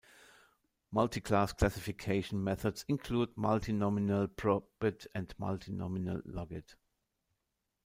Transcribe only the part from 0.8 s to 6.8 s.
Multiclass classification methods include multinomial probit and multinomial logit.